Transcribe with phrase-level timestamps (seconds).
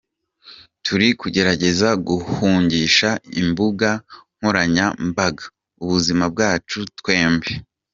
[0.83, 3.09] Turi kugerageza guhungisha
[3.41, 3.89] imbuga
[4.37, 5.43] nkoranyambaga
[5.83, 7.51] ubuzima bwacu twembi.